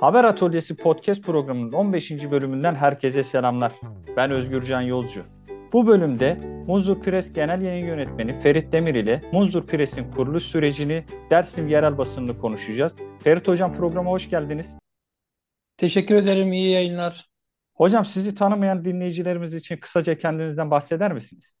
[0.00, 2.10] Haber Atölyesi podcast programının 15.
[2.10, 3.72] bölümünden herkese selamlar.
[4.16, 5.24] Ben Özgürcan Yolcu.
[5.72, 6.34] Bu bölümde
[6.66, 12.38] Munzur Pres Genel Yayın Yönetmeni Ferit Demir ile Munzur Pres'in kuruluş sürecini Dersim yerel basınını
[12.38, 12.96] konuşacağız.
[13.24, 14.66] Ferit Hocam programa hoş geldiniz.
[15.76, 16.52] Teşekkür ederim.
[16.52, 17.26] İyi yayınlar.
[17.74, 21.59] Hocam sizi tanımayan dinleyicilerimiz için kısaca kendinizden bahseder misiniz?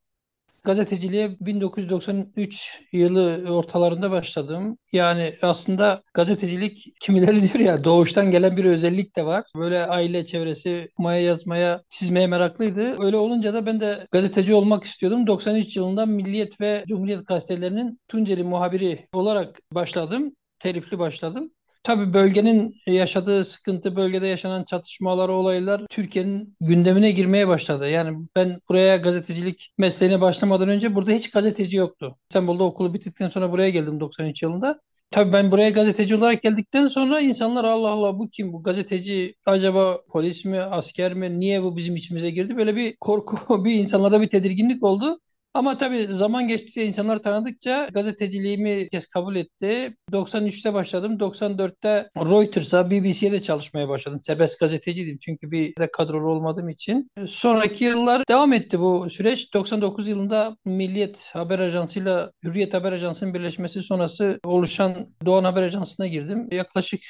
[0.64, 4.78] Gazeteciliğe 1993 yılı ortalarında başladım.
[4.92, 9.44] Yani aslında gazetecilik kimileri diyor ya doğuştan gelen bir özellik de var.
[9.56, 13.02] Böyle aile çevresi okumaya, yazmaya, çizmeye meraklıydı.
[13.04, 15.26] Öyle olunca da ben de gazeteci olmak istiyordum.
[15.26, 20.32] 93 yılında Milliyet ve Cumhuriyet gazetelerinin Tunceli muhabiri olarak başladım.
[20.58, 21.50] Telifli başladım.
[21.82, 27.88] Tabii bölgenin yaşadığı sıkıntı, bölgede yaşanan çatışmalar, olaylar Türkiye'nin gündemine girmeye başladı.
[27.90, 32.16] Yani ben buraya gazetecilik mesleğine başlamadan önce burada hiç gazeteci yoktu.
[32.30, 34.80] İstanbul'da okulu bitirdikten sonra buraya geldim 93 yılında.
[35.10, 39.98] Tabii ben buraya gazeteci olarak geldikten sonra insanlar Allah Allah bu kim bu gazeteci acaba
[40.08, 44.28] polis mi asker mi niye bu bizim içimize girdi böyle bir korku bir insanlarda bir
[44.28, 45.20] tedirginlik oldu.
[45.54, 49.96] Ama tabii zaman geçtikçe insanlar tanıdıkça gazeteciliğimi herkes kabul etti.
[50.12, 51.16] 93'te başladım.
[51.20, 54.20] 94'te Reuters'a, BBC'ye de çalışmaya başladım.
[54.22, 57.10] Serbest gazeteciydim çünkü bir de kadrolu olmadığım için.
[57.28, 59.54] Sonraki yıllar devam etti bu süreç.
[59.54, 66.48] 99 yılında Milliyet Haber Ajansı'yla Hürriyet Haber Ajansı'nın birleşmesi sonrası oluşan Doğan Haber Ajansı'na girdim.
[66.50, 67.00] Yaklaşık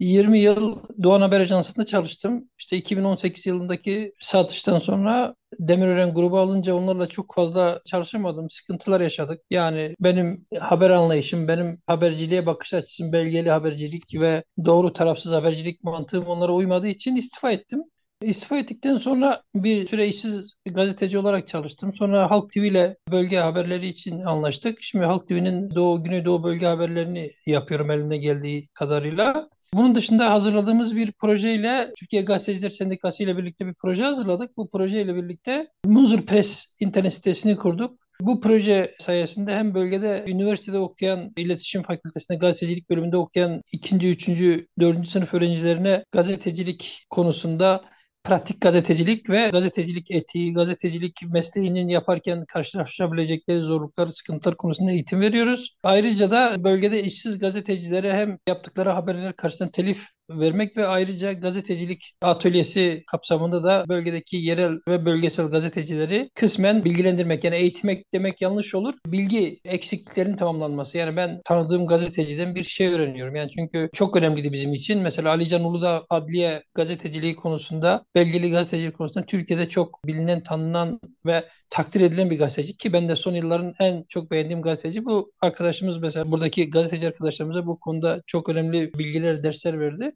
[0.00, 2.48] 20 yıl Doğan Haber Ajansı'nda çalıştım.
[2.58, 8.50] İşte 2018 yılındaki satıştan sonra Demirören grubu alınca onlarla çok fazla çalışamadım.
[8.50, 9.40] Sıkıntılar yaşadık.
[9.50, 16.26] Yani benim haber anlayışım, benim haberciliğe bakış açısım, belgeli habercilik ve doğru tarafsız habercilik mantığım
[16.26, 17.82] onlara uymadığı için istifa ettim.
[18.22, 21.92] İstifa ettikten sonra bir süre işsiz gazeteci olarak çalıştım.
[21.92, 24.78] Sonra Halk TV ile bölge haberleri için anlaştık.
[24.82, 29.48] Şimdi Halk TV'nin Doğu, Güneydoğu bölge haberlerini yapıyorum elimde geldiği kadarıyla.
[29.74, 34.56] Bunun dışında hazırladığımız bir projeyle Türkiye Gazeteciler Sendikası ile birlikte bir proje hazırladık.
[34.56, 38.06] Bu projeyle birlikte Munzur Press internet sitesini kurduk.
[38.20, 45.10] Bu proje sayesinde hem bölgede üniversitede okuyan, iletişim fakültesinde gazetecilik bölümünde okuyan ikinci, üçüncü, dördüncü
[45.10, 47.84] sınıf öğrencilerine gazetecilik konusunda
[48.26, 55.76] pratik gazetecilik ve gazetecilik etiği, gazetecilik mesleğinin yaparken karşılaşabilecekleri zorlukları, sıkıntılar konusunda eğitim veriyoruz.
[55.82, 63.02] Ayrıca da bölgede işsiz gazetecilere hem yaptıkları haberler karşısında telif vermek ve ayrıca gazetecilik atölyesi
[63.10, 68.94] kapsamında da bölgedeki yerel ve bölgesel gazetecileri kısmen bilgilendirmek yani eğitmek demek yanlış olur.
[69.06, 70.98] Bilgi eksikliklerinin tamamlanması.
[70.98, 73.36] Yani ben tanıdığım gazeteciden bir şey öğreniyorum.
[73.36, 75.00] Yani çünkü çok önemliydi bizim için.
[75.02, 81.44] Mesela Ali Can Uludağ adliye gazeteciliği konusunda, belgeli gazetecilik konusunda Türkiye'de çok bilinen, tanınan ve
[81.70, 85.98] takdir edilen bir gazeteci ki ben de son yılların en çok beğendiğim gazeteci bu arkadaşımız
[85.98, 90.12] mesela buradaki gazeteci arkadaşlarımıza bu konuda çok önemli bilgiler, dersler verdi.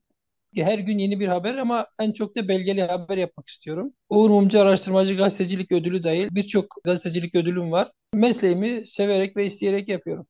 [0.56, 3.92] Her gün yeni bir haber ama en çok da belgeli haber yapmak istiyorum.
[4.08, 7.90] Uğur Mumcu Araştırmacı Gazetecilik Ödülü dahil birçok gazetecilik ödülüm var.
[8.14, 10.26] Mesleğimi severek ve isteyerek yapıyorum.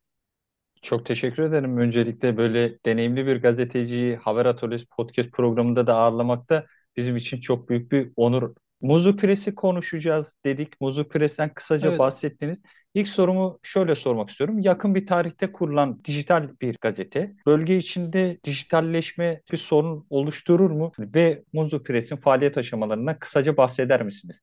[0.82, 1.78] Çok teşekkür ederim.
[1.78, 6.66] Öncelikle böyle deneyimli bir gazeteciyi Haber Atölyesi podcast programında da ağırlamak da
[6.96, 8.54] bizim için çok büyük bir onur.
[8.80, 10.80] Muzu Pres'i konuşacağız dedik.
[10.80, 11.98] Muzu Pres'ten kısaca evet.
[11.98, 12.58] bahsettiniz.
[12.94, 14.58] İlk sorumu şöyle sormak istiyorum.
[14.58, 20.92] Yakın bir tarihte kurulan dijital bir gazete bölge içinde dijitalleşme bir sorun oluşturur mu?
[20.98, 24.36] Ve Munzu Press'in faaliyet aşamalarından kısaca bahseder misiniz?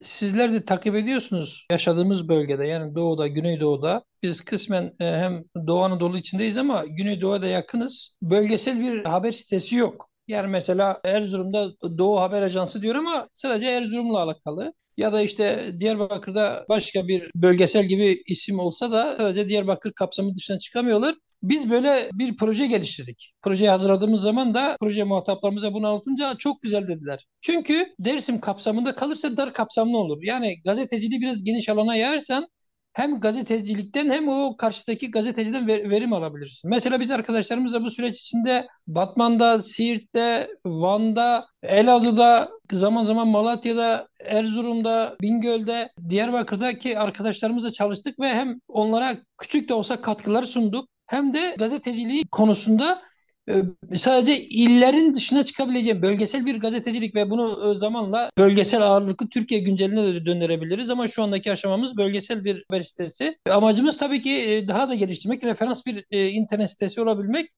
[0.00, 4.04] Sizler de takip ediyorsunuz yaşadığımız bölgede yani doğuda, güneydoğuda.
[4.22, 8.18] Biz kısmen e, hem Doğu Anadolu içindeyiz ama Güneydoğu'ya da yakınız.
[8.22, 10.10] Bölgesel bir haber sitesi yok.
[10.28, 16.64] Yani mesela Erzurum'da Doğu Haber Ajansı diyor ama sadece Erzurum'la alakalı ya da işte Diyarbakır'da
[16.68, 21.14] başka bir bölgesel gibi isim olsa da sadece Diyarbakır kapsamı dışına çıkamıyorlar.
[21.42, 23.32] Biz böyle bir proje geliştirdik.
[23.42, 27.26] Projeyi hazırladığımız zaman da proje muhataplarımıza bunu anlatınca çok güzel dediler.
[27.40, 30.18] Çünkü Dersim kapsamında kalırsa dar kapsamlı olur.
[30.22, 32.46] Yani gazeteciliği biraz geniş alana yayarsan
[32.96, 36.70] hem gazetecilikten hem o karşıdaki gazeteciden verim alabilirsin.
[36.70, 45.90] Mesela biz arkadaşlarımızla bu süreç içinde Batman'da, Siirt'te, Van'da, Elazığ'da, zaman zaman Malatya'da, Erzurum'da, Bingöl'de,
[46.08, 53.02] Diyarbakır'daki arkadaşlarımızla çalıştık ve hem onlara küçük de olsa katkılar sunduk hem de gazeteciliği konusunda
[53.96, 60.14] sadece illerin dışına çıkabileceği bölgesel bir gazetecilik ve bunu e, zamanla bölgesel ağırlıklı Türkiye günceline
[60.14, 63.38] de döndürebiliriz ama şu andaki aşamamız bölgesel bir haber sitesi.
[63.50, 67.50] Amacımız tabii ki e, daha da geliştirmek, referans bir e, internet sitesi olabilmek.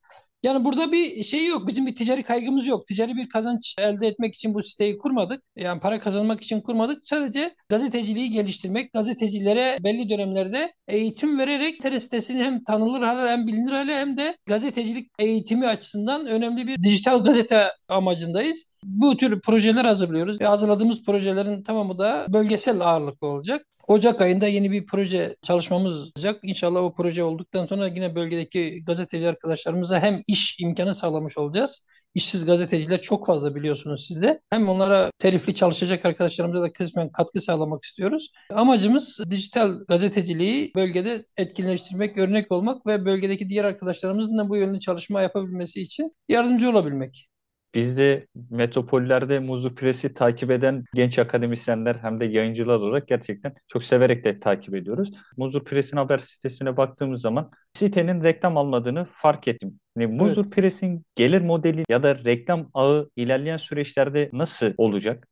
[0.42, 1.66] Yani burada bir şey yok.
[1.66, 2.86] Bizim bir ticari kaygımız yok.
[2.86, 5.42] Ticari bir kazanç elde etmek için bu siteyi kurmadık.
[5.56, 7.02] Yani para kazanmak için kurmadık.
[7.04, 13.72] Sadece gazeteciliği geliştirmek, gazetecilere belli dönemlerde eğitim vererek TR sitesini hem tanınır hale hem bilinir
[13.72, 18.64] hale hem de gazetecilik eğitimi açısından önemli bir dijital gazete amacındayız.
[18.84, 20.40] Bu tür projeler hazırlıyoruz.
[20.40, 23.62] Ve hazırladığımız projelerin tamamı da bölgesel ağırlıklı olacak.
[23.88, 26.40] Ocak ayında yeni bir proje çalışmamız olacak.
[26.42, 31.86] İnşallah o proje olduktan sonra yine bölgedeki gazeteci arkadaşlarımıza hem iş imkanı sağlamış olacağız.
[32.18, 34.40] İşsiz gazeteciler çok fazla biliyorsunuz sizde.
[34.50, 38.32] Hem onlara terifli çalışacak arkadaşlarımıza da kısmen katkı sağlamak istiyoruz.
[38.50, 45.22] Amacımız dijital gazeteciliği bölgede etkinleştirmek, örnek olmak ve bölgedeki diğer arkadaşlarımızın da bu yönlü çalışma
[45.22, 47.27] yapabilmesi için yardımcı olabilmek.
[47.74, 53.84] Biz de metropollerde Muzlu Pres'i takip eden genç akademisyenler hem de yayıncılar olarak gerçekten çok
[53.84, 55.10] severek de takip ediyoruz.
[55.36, 59.80] Muzur Pres'in haber sitesine baktığımız zaman sitenin reklam almadığını fark ettim.
[59.96, 60.52] Yani Muzur Evet.
[60.52, 65.28] Pres'in gelir modeli ya da reklam ağı ilerleyen süreçlerde nasıl olacak?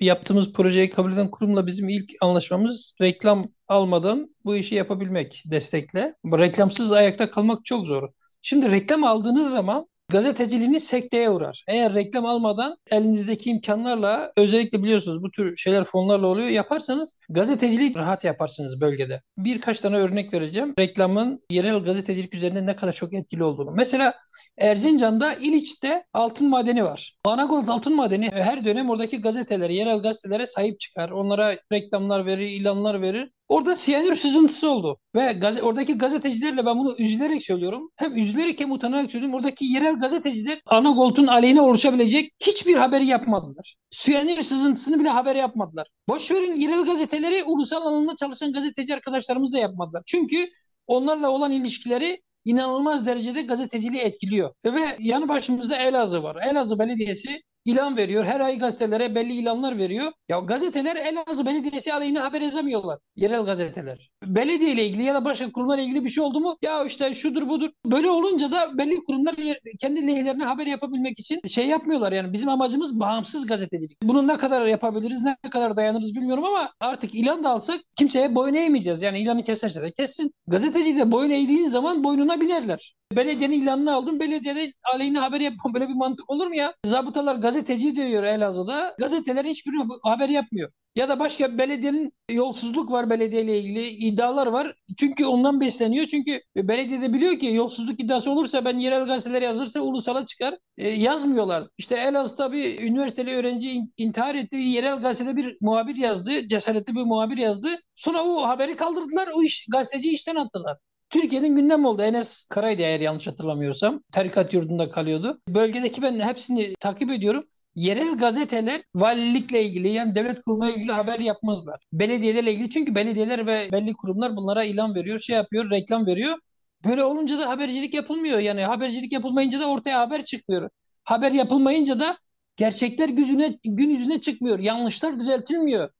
[0.00, 6.14] Yaptığımız projeyi kabul eden kurumla bizim ilk anlaşmamız reklam almadan bu işi yapabilmek destekle.
[6.24, 8.08] Reklamsız ayakta kalmak çok zor.
[8.42, 11.64] Şimdi reklam aldığınız zaman gazeteciliğiniz sekteye uğrar.
[11.68, 18.24] Eğer reklam almadan elinizdeki imkanlarla özellikle biliyorsunuz bu tür şeyler fonlarla oluyor yaparsanız gazetecilik rahat
[18.24, 19.22] yaparsınız bölgede.
[19.38, 20.74] Birkaç tane örnek vereceğim.
[20.78, 23.70] Reklamın yerel gazetecilik üzerinde ne kadar çok etkili olduğunu.
[23.70, 24.14] Mesela
[24.58, 27.16] Erzincan'da İliç'te altın madeni var.
[27.24, 31.10] Anagold altın madeni her dönem oradaki gazetelere, yerel gazetelere sahip çıkar.
[31.10, 33.30] Onlara reklamlar verir, ilanlar verir.
[33.52, 34.98] Orada siyanür sızıntısı oldu.
[35.14, 37.90] Ve gaz oradaki gazetecilerle ben bunu üzülerek söylüyorum.
[37.96, 39.34] Hem üzülerek hem utanarak söylüyorum.
[39.34, 43.74] Oradaki yerel gazeteciler Anagold'un aleyhine oluşabilecek hiçbir haberi yapmadılar.
[43.90, 45.86] Siyanür sızıntısını bile haber yapmadılar.
[46.08, 50.02] Boş verin yerel gazeteleri ulusal alanında çalışan gazeteci arkadaşlarımız da yapmadılar.
[50.06, 50.48] Çünkü
[50.86, 54.54] onlarla olan ilişkileri inanılmaz derecede gazeteciliği etkiliyor.
[54.64, 56.36] Ve yanı başımızda Elazığ var.
[56.50, 58.24] Elazığ Belediyesi ilan veriyor.
[58.24, 60.12] Her ay gazetelere belli ilanlar veriyor.
[60.28, 62.98] Ya gazeteler Elazığ Belediyesi aleyhine haber yazamıyorlar.
[63.16, 64.10] Yerel gazeteler.
[64.24, 66.56] Belediye ile ilgili ya da başka kurumlarla ilgili bir şey oldu mu?
[66.62, 67.70] Ya işte şudur budur.
[67.86, 69.34] Böyle olunca da belli kurumlar
[69.80, 72.12] kendi lehlerine haber yapabilmek için şey yapmıyorlar.
[72.12, 73.98] Yani bizim amacımız bağımsız gazetecilik.
[74.02, 78.54] Bunu ne kadar yapabiliriz, ne kadar dayanırız bilmiyorum ama artık ilan da alsak kimseye boyun
[78.54, 79.02] eğmeyeceğiz.
[79.02, 80.30] Yani ilanı keserse de kessin.
[80.46, 82.94] Gazeteci de boyun eğdiğin zaman boynuna binerler.
[83.16, 84.20] Belediyenin ilanını aldım.
[84.20, 85.74] Belediyede aleyhine haber yapmam.
[85.74, 86.74] Böyle bir mantık olur mu ya?
[86.86, 88.94] Zabıtalar gazeteci diyor Elazığ'da.
[88.98, 89.72] Gazeteler hiçbir
[90.02, 90.70] haber yapmıyor.
[90.96, 94.74] Ya da başka belediyenin yolsuzluk var belediyeyle ilgili iddialar var.
[94.98, 96.06] Çünkü ondan besleniyor.
[96.06, 100.54] Çünkü belediye de biliyor ki yolsuzluk iddiası olursa ben yerel gazetelere yazırsa ulusala çıkar.
[100.78, 101.68] E, yazmıyorlar.
[101.78, 104.56] İşte Elazığ'da bir üniversiteli öğrenci intihar etti.
[104.56, 106.48] Yerel gazetede bir muhabir yazdı.
[106.48, 107.68] Cesaretli bir muhabir yazdı.
[107.96, 109.28] Sonra o haberi kaldırdılar.
[109.34, 110.78] O iş, gazeteci işten attılar.
[111.12, 112.02] Türkiye'nin gündem oldu.
[112.02, 114.02] Enes Karay'dı eğer yanlış hatırlamıyorsam.
[114.12, 115.40] Tarikat yurdunda kalıyordu.
[115.48, 117.44] Bölgedeki ben hepsini takip ediyorum.
[117.74, 121.80] Yerel gazeteler valilikle ilgili yani devlet kurumuyla ilgili haber yapmazlar.
[121.92, 126.38] Belediyelerle ilgili çünkü belediyeler ve belli kurumlar bunlara ilan veriyor, şey yapıyor, reklam veriyor.
[126.84, 128.38] Böyle olunca da habercilik yapılmıyor.
[128.38, 130.70] Yani habercilik yapılmayınca da ortaya haber çıkmıyor.
[131.04, 132.16] Haber yapılmayınca da
[132.56, 134.58] gerçekler yüzüne, gün yüzüne çıkmıyor.
[134.58, 135.90] Yanlışlar düzeltilmiyor.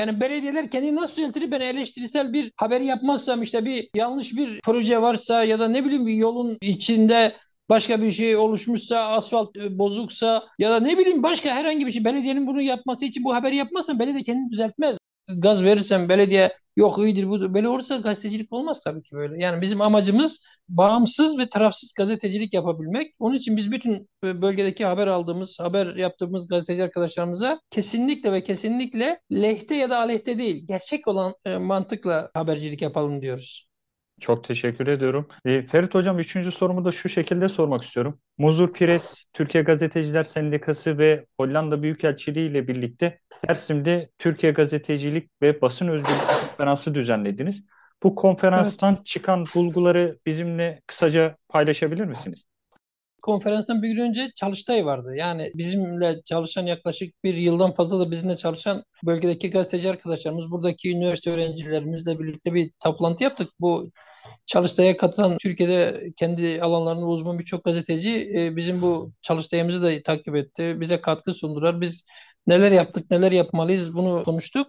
[0.00, 1.50] Yani belediyeler kendini nasıl düzeltir?
[1.50, 6.06] Ben eleştirisel bir haber yapmazsam işte bir yanlış bir proje varsa ya da ne bileyim
[6.06, 7.36] bir yolun içinde
[7.68, 12.04] başka bir şey oluşmuşsa, asfalt e, bozuksa ya da ne bileyim başka herhangi bir şey
[12.04, 14.96] belediyenin bunu yapması için bu haberi yapmazsan belediye kendini düzeltmez.
[15.38, 19.42] Gaz verirsen belediye yok iyidir bu böyle olursa gazetecilik olmaz tabii ki böyle.
[19.42, 23.14] Yani bizim amacımız bağımsız ve tarafsız gazetecilik yapabilmek.
[23.18, 29.74] Onun için biz bütün bölgedeki haber aldığımız, haber yaptığımız gazeteci arkadaşlarımıza kesinlikle ve kesinlikle lehte
[29.74, 33.70] ya da aleyhte değil, gerçek olan e, mantıkla habercilik yapalım diyoruz.
[34.20, 35.28] Çok teşekkür ediyorum.
[35.44, 38.20] E, Ferit Hocam üçüncü sorumu da şu şekilde sormak istiyorum.
[38.38, 45.88] Muzur Pires, Türkiye Gazeteciler Sendikası ve Hollanda Büyükelçiliği ile birlikte Dersim'de Türkiye Gazetecilik ve Basın
[45.88, 47.64] Özgürlüğü Konferansı düzenlediniz.
[48.02, 49.06] Bu konferanstan evet.
[49.06, 52.44] çıkan bulguları bizimle kısaca paylaşabilir misiniz?
[53.22, 55.14] konferanstan bir gün önce Çalıştay vardı.
[55.16, 61.30] Yani bizimle çalışan yaklaşık bir yıldan fazla da bizimle çalışan bölgedeki gazeteci arkadaşlarımız, buradaki üniversite
[61.30, 63.48] öğrencilerimizle birlikte bir toplantı yaptık.
[63.60, 63.90] Bu
[64.46, 70.76] Çalıştay'a katılan Türkiye'de kendi alanlarında uzman birçok gazeteci e, bizim bu Çalıştay'ımızı da takip etti.
[70.80, 71.80] Bize katkı sundular.
[71.80, 72.04] Biz
[72.46, 74.66] neler yaptık, neler yapmalıyız bunu konuştuk.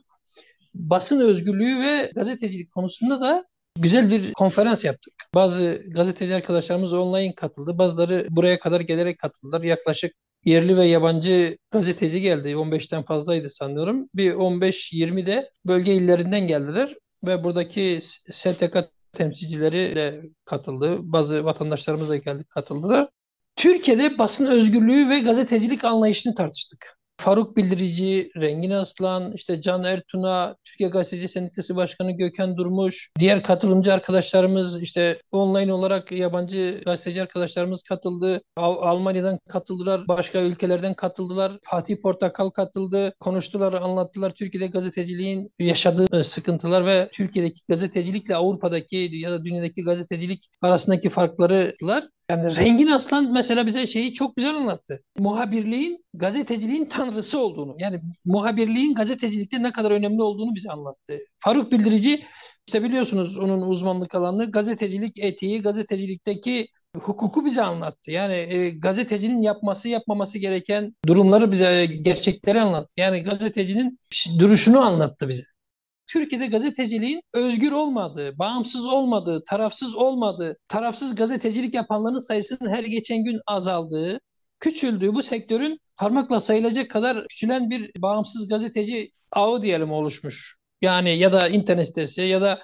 [0.74, 3.46] Basın özgürlüğü ve gazetecilik konusunda da
[3.80, 5.14] güzel bir konferans yaptık.
[5.36, 7.78] Bazı gazeteci arkadaşlarımız online katıldı.
[7.78, 9.62] Bazıları buraya kadar gelerek katıldılar.
[9.62, 10.14] Yaklaşık
[10.46, 12.50] yerli ve yabancı gazeteci geldi.
[12.50, 14.08] 15'ten fazlaydı sanıyorum.
[14.16, 18.00] Bir 15-20 de bölge illerinden geldiler ve buradaki
[18.32, 18.78] STK
[19.14, 20.98] temsilcileri de katıldı.
[21.02, 23.10] Bazı vatandaşlarımız da geldi katıldılar.
[23.56, 27.01] Türkiye'de basın özgürlüğü ve gazetecilik anlayışını tartıştık.
[27.22, 33.94] Faruk Bildirici, Rengin Aslan, işte Can Ertuna, Türkiye Gazeteci Sendikası Başkanı Gökhan Durmuş, diğer katılımcı
[33.94, 38.42] arkadaşlarımız, işte online olarak yabancı gazeteci arkadaşlarımız katıldı.
[38.56, 41.58] Al- Almanya'dan katıldılar, başka ülkelerden katıldılar.
[41.64, 49.32] Fatih Portakal katıldı, konuştular, anlattılar Türkiye'de gazeteciliğin yaşadığı e, sıkıntılar ve Türkiye'deki gazetecilikle Avrupa'daki ya
[49.32, 51.76] da dünyadaki gazetecilik arasındaki farkları
[52.32, 55.04] yani Rengin Aslan mesela bize şeyi çok güzel anlattı.
[55.20, 61.20] Muhabirliğin gazeteciliğin tanrısı olduğunu, yani muhabirliğin gazetecilikte ne kadar önemli olduğunu bize anlattı.
[61.40, 62.24] Faruk Bildirici,
[62.68, 68.12] işte biliyorsunuz onun uzmanlık alanı gazetecilik etiği, gazetecilikteki hukuku bize anlattı.
[68.12, 72.92] Yani e, gazetecinin yapması yapmaması gereken durumları bize, gerçekleri anlattı.
[72.98, 74.00] Yani gazetecinin
[74.40, 75.44] duruşunu anlattı bize.
[76.14, 83.40] Türkiye'de gazeteciliğin özgür olmadığı, bağımsız olmadığı, tarafsız olmadığı, tarafsız gazetecilik yapanların sayısının her geçen gün
[83.48, 84.20] azaldığı,
[84.60, 90.56] küçüldüğü bu sektörün parmakla sayılacak kadar küçülen bir bağımsız gazeteci ağı diyelim oluşmuş.
[90.82, 92.60] Yani ya da internet sitesi ya da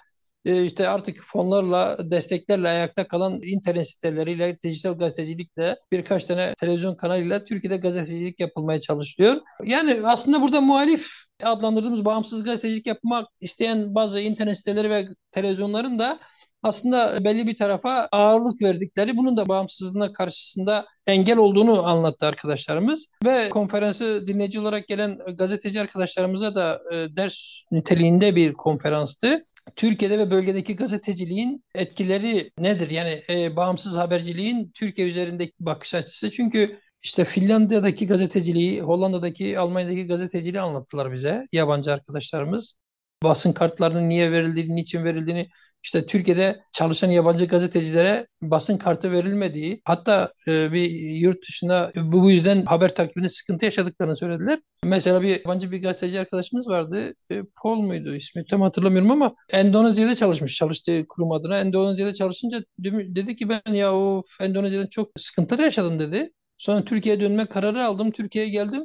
[0.48, 7.78] işte artık fonlarla, desteklerle ayakta kalan internet siteleriyle, dijital gazetecilikle birkaç tane televizyon kanalıyla Türkiye'de
[7.78, 9.42] gazetecilik yapılmaya çalışılıyor.
[9.64, 11.08] Yani aslında burada muhalif
[11.44, 16.20] adlandırdığımız bağımsız gazetecilik yapmak isteyen bazı internet siteleri ve televizyonların da
[16.64, 23.08] aslında belli bir tarafa ağırlık verdikleri, bunun da bağımsızlığına karşısında engel olduğunu anlattı arkadaşlarımız.
[23.26, 29.46] Ve konferansı dinleyici olarak gelen gazeteci arkadaşlarımıza da e, ders niteliğinde bir konferanstı.
[29.76, 32.90] Türkiye'de ve bölgedeki gazeteciliğin etkileri nedir?
[32.90, 36.32] Yani e, bağımsız haberciliğin Türkiye üzerindeki bakış açısı.
[36.32, 42.76] Çünkü işte Finlandiya'daki gazeteciliği, Hollanda'daki, Almanya'daki gazeteciliği anlattılar bize yabancı arkadaşlarımız.
[43.24, 45.50] Basın kartlarının niye verildiğini, niçin verildiğini
[45.84, 52.32] işte Türkiye'de çalışan yabancı gazetecilere basın kartı verilmediği, hatta e, bir yurt dışında bu, bu
[52.32, 54.60] yüzden haber takibinde sıkıntı yaşadıklarını söylediler.
[54.84, 57.14] Mesela bir yabancı bir gazeteci arkadaşımız vardı.
[57.32, 58.46] E, Paul muydu ismi?
[58.46, 60.56] Tam hatırlamıyorum ama Endonezya'da çalışmış.
[60.56, 61.60] Çalıştığı kurum adına.
[61.60, 66.32] Endonezya'da çalışınca dedi ki ben ya o Endonezya'da çok sıkıntılar yaşadım dedi.
[66.58, 68.12] Sonra Türkiye'ye dönme kararı aldım.
[68.12, 68.84] Türkiye'ye geldim.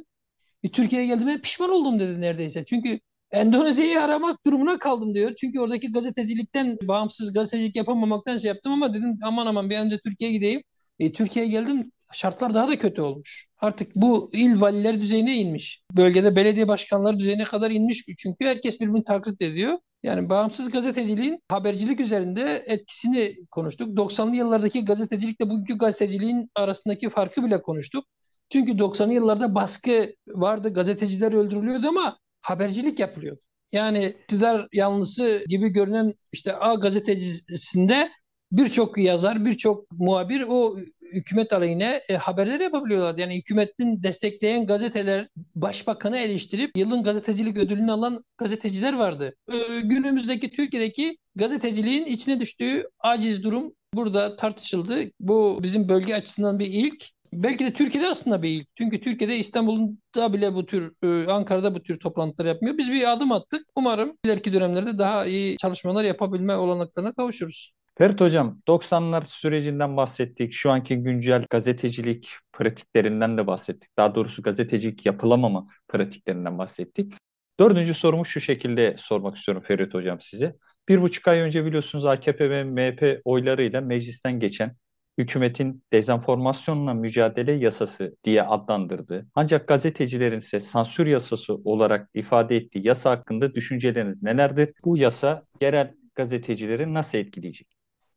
[0.63, 2.65] E, Türkiye'ye geldiğime pişman oldum dedi neredeyse.
[2.65, 2.99] Çünkü
[3.33, 5.33] Endonezya'yı aramak durumuna kaldım diyor.
[5.37, 10.37] Çünkü oradaki gazetecilikten bağımsız gazetecilik yapamamaktan şey yaptım ama dedim aman aman bir önce Türkiye'ye
[10.37, 10.61] gideyim.
[10.99, 13.47] E, Türkiye'ye geldim şartlar daha da kötü olmuş.
[13.59, 15.83] Artık bu il valiler düzeyine inmiş.
[15.97, 18.03] Bölgede belediye başkanları düzeyine kadar inmiş.
[18.17, 19.77] Çünkü herkes birbirini taklit ediyor.
[20.03, 23.97] Yani bağımsız gazeteciliğin habercilik üzerinde etkisini konuştuk.
[23.97, 28.05] 90'lı yıllardaki gazetecilikle bugünkü gazeteciliğin arasındaki farkı bile konuştuk.
[28.49, 33.37] Çünkü 90'lı yıllarda baskı vardı, gazeteciler öldürülüyordu ama habercilik yapılıyor.
[33.71, 38.09] Yani iktidar yanlısı gibi görünen işte A gazetecisinde
[38.51, 40.77] birçok yazar, birçok muhabir o
[41.13, 43.17] hükümet aleyhine e, haberler yapabiliyorlar.
[43.17, 49.35] Yani hükümetin destekleyen gazeteler başbakanı eleştirip yılın gazetecilik ödülünü alan gazeteciler vardı.
[49.51, 54.99] E, günümüzdeki Türkiye'deki gazeteciliğin içine düştüğü aciz durum burada tartışıldı.
[55.19, 57.05] Bu bizim bölge açısından bir ilk.
[57.35, 58.67] Belki de Türkiye'de aslında bir ilk.
[58.77, 62.77] Çünkü Türkiye'de İstanbul'da bile bu tür, e, Ankara'da bu tür toplantılar yapmıyor.
[62.77, 63.61] Biz bir adım attık.
[63.75, 67.71] Umarım ileriki dönemlerde daha iyi çalışmalar yapabilme olanaklarına kavuşuruz.
[67.97, 70.53] Ferit Hocam, 90'lar sürecinden bahsettik.
[70.53, 73.89] Şu anki güncel gazetecilik pratiklerinden de bahsettik.
[73.97, 77.13] Daha doğrusu gazetecilik yapılamama pratiklerinden bahsettik.
[77.59, 80.55] Dördüncü sorumu şu şekilde sormak istiyorum Ferit Hocam size.
[80.89, 84.75] Bir buçuk ay önce biliyorsunuz AKP ve MHP oylarıyla meclisten geçen
[85.17, 93.11] hükümetin dezenformasyonla mücadele yasası diye adlandırdığı ancak gazetecilerin ise sansür yasası olarak ifade ettiği yasa
[93.11, 94.73] hakkında düşünceleriniz nelerdir?
[94.85, 97.67] Bu yasa yerel gazetecileri nasıl etkileyecek?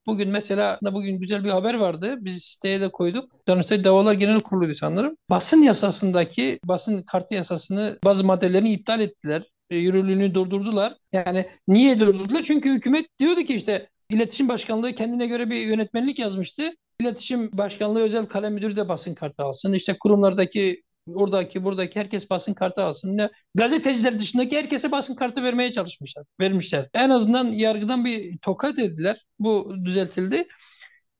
[0.07, 2.17] Bugün mesela bugün güzel bir haber vardı.
[2.21, 3.47] Biz siteye de koyduk.
[3.49, 5.17] Danıştay Davalar Genel Kurulu'ydu sanırım.
[5.31, 9.43] Basın yasasındaki basın kartı yasasını bazı maddelerini iptal ettiler.
[9.71, 10.95] Yürürlüğünü durdurdular.
[11.13, 12.43] Yani niye durdurdular?
[12.43, 16.71] Çünkü hükümet diyordu ki işte İletişim Başkanlığı kendine göre bir yönetmenlik yazmıştı.
[17.01, 19.73] İletişim Başkanlığı özel kalem müdürü de basın kartı alsın.
[19.73, 20.83] İşte kurumlardaki
[21.15, 23.17] oradaki buradaki herkes basın kartı alsın.
[23.17, 26.25] Ne, gazeteciler dışındaki herkese basın kartı vermeye çalışmışlar.
[26.41, 26.89] Vermişler.
[26.95, 29.25] En azından yargıdan bir tokat ettiler.
[29.39, 30.47] Bu düzeltildi.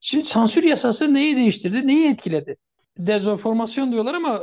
[0.01, 1.87] Şimdi sansür yasası neyi değiştirdi?
[1.87, 2.57] Neyi etkiledi?
[2.99, 4.43] Dezenformasyon diyorlar ama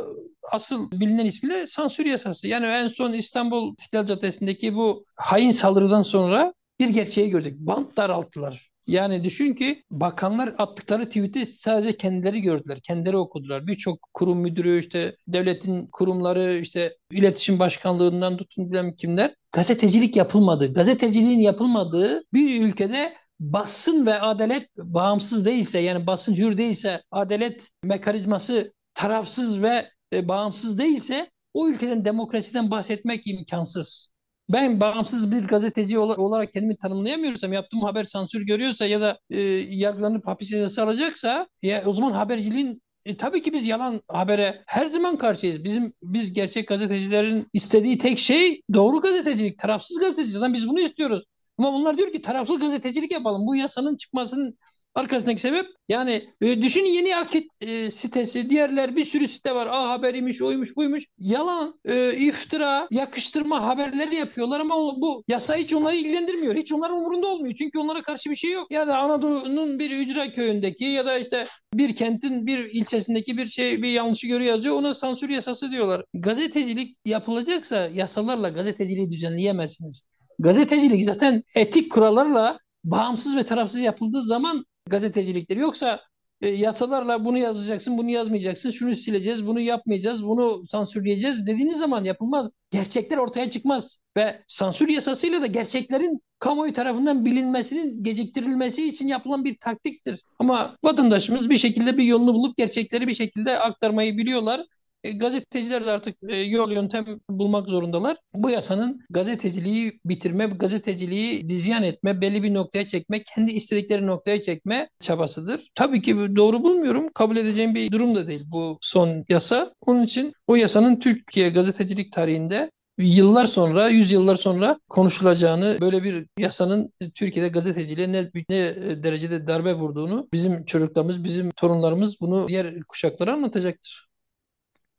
[0.51, 2.47] asıl bilinen ismiyle sansür yasası.
[2.47, 7.55] Yani en son İstanbul İstiklal Caddesi'ndeki bu hain saldırıdan sonra bir gerçeği gördük.
[7.59, 8.72] Bant daralttılar.
[8.87, 13.67] Yani düşün ki bakanlar attıkları tweet'i sadece kendileri gördüler, kendileri okudular.
[13.67, 20.73] Birçok kurum müdürü, işte devletin kurumları, işte iletişim başkanlığından tutun bilmem kimler gazetecilik yapılmadı.
[20.73, 28.73] Gazeteciliğin yapılmadığı bir ülkede basın ve adalet bağımsız değilse yani basın hür değilse adalet mekanizması
[28.93, 34.12] tarafsız ve e, bağımsız değilse o ülkeden demokrasiden bahsetmek imkansız.
[34.49, 40.27] Ben bağımsız bir gazeteci olarak kendimi tanımlayamıyorsam, yaptığım haber sansür görüyorsa ya da e, yargılanıp
[40.27, 45.17] hapis cezası alacaksa ya o zaman haberciliğin e, tabii ki biz yalan habere her zaman
[45.17, 45.63] karşıyız.
[45.63, 50.53] Bizim biz gerçek gazetecilerin istediği tek şey doğru gazetecilik, tarafsız gazetecilik.
[50.53, 51.23] Biz bunu istiyoruz.
[51.57, 53.47] Ama bunlar diyor ki tarafsız gazetecilik yapalım.
[53.47, 54.57] Bu yasanın çıkmasının
[54.95, 59.67] arkasındaki sebep yani e, düşünün yeni akit e, sitesi, diğerler bir sürü site var.
[59.67, 61.03] A haberiymiş, oymuş, buymuş.
[61.17, 66.55] Yalan, e, iftira, yakıştırma haberleri yapıyorlar ama o, bu yasa hiç onları ilgilendirmiyor.
[66.55, 67.55] Hiç onların umurunda olmuyor.
[67.55, 68.71] Çünkü onlara karşı bir şey yok.
[68.71, 73.83] Ya da Anadolu'nun bir ücra köyündeki ya da işte bir kentin bir ilçesindeki bir şey
[73.83, 74.75] bir yanlışı görüyor yazıyor.
[74.75, 76.05] Ona sansür yasası diyorlar.
[76.13, 80.07] Gazetecilik yapılacaksa yasalarla gazeteciliği düzenleyemezsiniz.
[80.39, 85.57] Gazetecilik zaten etik kurallarla bağımsız ve tarafsız yapıldığı zaman gazeteciliktir.
[85.57, 86.01] Yoksa
[86.41, 92.51] e, yasalarla bunu yazacaksın, bunu yazmayacaksın, şunu sileceğiz, bunu yapmayacağız, bunu sansürleyeceğiz dediğiniz zaman yapılmaz.
[92.71, 99.57] Gerçekler ortaya çıkmaz ve sansür yasasıyla da gerçeklerin kamuoyu tarafından bilinmesinin geciktirilmesi için yapılan bir
[99.57, 100.21] taktiktir.
[100.39, 104.65] Ama vatandaşımız bir şekilde bir yolunu bulup gerçekleri bir şekilde aktarmayı biliyorlar.
[105.03, 108.17] E, gazeteciler de artık e, yol yöntem bulmak zorundalar.
[108.33, 114.89] Bu yasanın gazeteciliği bitirme, gazeteciliği dizyan etme, belli bir noktaya çekme, kendi istedikleri noktaya çekme
[115.01, 115.71] çabasıdır.
[115.75, 117.09] Tabii ki doğru bulmuyorum.
[117.13, 119.73] Kabul edeceğim bir durum da değil bu son yasa.
[119.85, 126.25] Onun için o yasanın Türkiye gazetecilik tarihinde yıllar sonra, yüz yıllar sonra konuşulacağını, böyle bir
[126.39, 133.33] yasanın Türkiye'de gazeteciliğe ne, ne derecede darbe vurduğunu bizim çocuklarımız, bizim torunlarımız bunu diğer kuşaklara
[133.33, 134.12] anlatacaktır.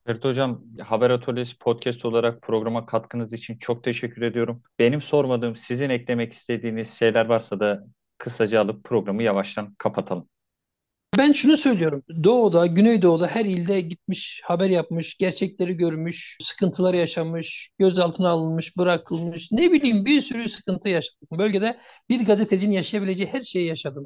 [0.06, 4.62] Ferit Hocam, Haber Atölyesi podcast olarak programa katkınız için çok teşekkür ediyorum.
[4.78, 7.84] Benim sormadığım, sizin eklemek istediğiniz şeyler varsa da
[8.18, 10.28] kısaca alıp programı yavaştan kapatalım.
[11.18, 12.02] Ben şunu söylüyorum.
[12.24, 19.52] Doğu'da, Güneydoğu'da her ilde gitmiş, haber yapmış, gerçekleri görmüş, sıkıntılar yaşamış, gözaltına alınmış, bırakılmış.
[19.52, 21.38] Ne bileyim bir sürü sıkıntı yaşadım.
[21.38, 24.04] Bölgede bir gazetecinin yaşayabileceği her şeyi yaşadım.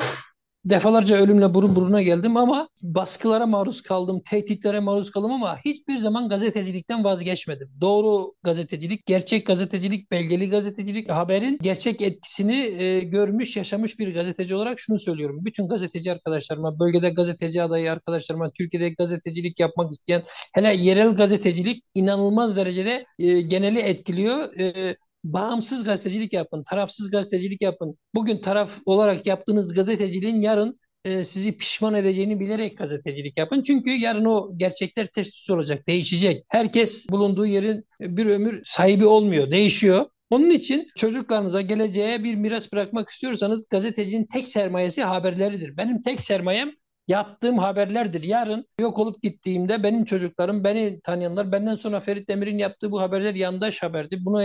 [0.65, 6.29] Defalarca ölümle burun buruna geldim ama baskılara maruz kaldım, tehditlere maruz kaldım ama hiçbir zaman
[6.29, 7.69] gazetecilikten vazgeçmedim.
[7.81, 14.81] Doğru gazetecilik, gerçek gazetecilik, belgeli gazetecilik, haberin gerçek etkisini e, görmüş, yaşamış bir gazeteci olarak
[14.81, 15.45] şunu söylüyorum.
[15.45, 20.23] Bütün gazeteci arkadaşlarıma, bölgede gazeteci adayı arkadaşlarıma, Türkiye'de gazetecilik yapmak isteyen,
[20.55, 24.59] hele yerel gazetecilik inanılmaz derecede e, geneli etkiliyor.
[24.61, 24.97] E,
[25.33, 27.99] bağımsız gazetecilik yapın, tarafsız gazetecilik yapın.
[28.15, 33.63] Bugün taraf olarak yaptığınız gazeteciliğin yarın e, sizi pişman edeceğini bilerek gazetecilik yapın.
[33.63, 36.45] Çünkü yarın o gerçekler ters olacak, değişecek.
[36.49, 40.07] Herkes bulunduğu yerin bir ömür sahibi olmuyor, değişiyor.
[40.31, 45.77] Onun için çocuklarınıza geleceğe bir miras bırakmak istiyorsanız gazetecinin tek sermayesi haberleridir.
[45.77, 46.71] Benim tek sermayem
[47.09, 48.23] yaptığım haberlerdir.
[48.23, 53.35] Yarın yok olup gittiğimde benim çocuklarım, beni tanıyanlar, benden sonra Ferit Demir'in yaptığı bu haberler
[53.35, 54.19] yandaş haberdi.
[54.25, 54.43] Buna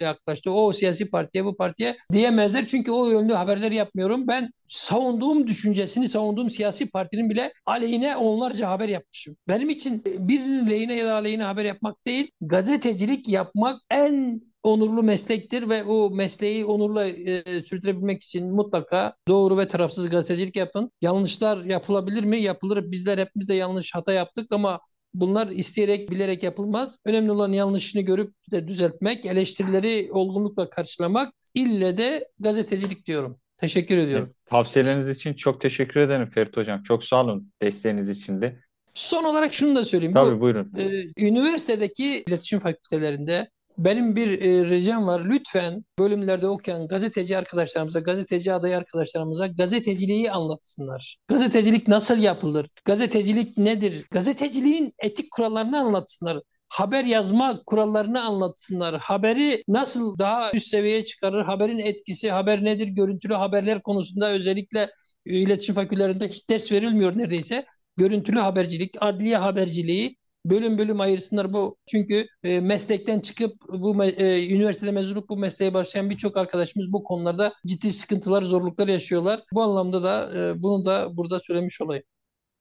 [0.00, 0.50] yaklaştı.
[0.52, 2.66] O siyasi partiye, bu partiye diyemezler.
[2.66, 4.28] Çünkü o yönlü haberler yapmıyorum.
[4.28, 9.36] Ben savunduğum düşüncesini, savunduğum siyasi partinin bile aleyhine onlarca haber yapmışım.
[9.48, 15.68] Benim için birinin lehine ya da aleyhine haber yapmak değil, gazetecilik yapmak en onurlu meslektir
[15.68, 20.90] ve o mesleği onurla e, sürdürebilmek için mutlaka doğru ve tarafsız gazetecilik yapın.
[21.00, 22.40] Yanlışlar yapılabilir mi?
[22.40, 22.90] Yapılır.
[22.90, 24.80] Bizler hepimiz de yanlış hata yaptık ama
[25.14, 26.98] bunlar isteyerek, bilerek yapılmaz.
[27.04, 31.32] Önemli olan yanlışını görüp de düzeltmek, eleştirileri olgunlukla karşılamak.
[31.54, 33.38] İlle de gazetecilik diyorum.
[33.56, 34.34] Teşekkür ediyorum.
[34.44, 36.82] Tavsiyeleriniz için çok teşekkür ederim Ferit Hocam.
[36.82, 38.60] Çok sağ olun desteğiniz için de.
[38.94, 40.14] Son olarak şunu da söyleyeyim.
[40.14, 40.72] Tabii Bu, buyurun.
[40.78, 43.50] E, üniversitedeki iletişim fakültelerinde
[43.84, 45.24] benim bir e, ricam var.
[45.24, 51.16] Lütfen bölümlerde okuyan gazeteci arkadaşlarımıza, gazeteci adayı arkadaşlarımıza gazeteciliği anlatsınlar.
[51.28, 52.68] Gazetecilik nasıl yapılır?
[52.84, 54.06] Gazetecilik nedir?
[54.10, 56.40] Gazeteciliğin etik kurallarını anlatsınlar
[56.70, 59.00] haber yazma kurallarını anlatsınlar.
[59.00, 61.44] Haberi nasıl daha üst seviyeye çıkarır?
[61.44, 62.86] Haberin etkisi, haber nedir?
[62.88, 64.90] Görüntülü haberler konusunda özellikle
[65.24, 67.66] iletişim fakültelerinde hiç ders verilmiyor neredeyse.
[67.96, 71.76] Görüntülü habercilik, adliye haberciliği, bölüm bölüm ayırsınlar bu.
[71.86, 77.04] Çünkü e, meslekten çıkıp bu e, üniversitede mezun olup bu mesleğe başlayan birçok arkadaşımız bu
[77.04, 79.40] konularda ciddi sıkıntılar, zorluklar yaşıyorlar.
[79.52, 82.04] Bu anlamda da e, bunu da burada söylemiş olayım.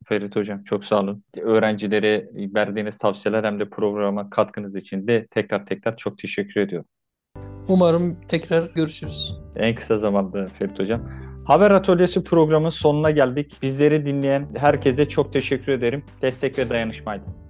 [0.06, 1.24] Ferit Hocam çok sağ olun.
[1.42, 6.90] Öğrencilere verdiğiniz tavsiyeler hem de programa katkınız için de tekrar tekrar çok teşekkür ediyorum.
[7.68, 9.34] Umarım tekrar görüşürüz.
[9.56, 11.10] En kısa zamanda Ferit Hocam.
[11.46, 13.58] Haber Atölyesi programının sonuna geldik.
[13.62, 16.04] Bizleri dinleyen herkese çok teşekkür ederim.
[16.22, 17.49] Destek ve dayanışmaydı.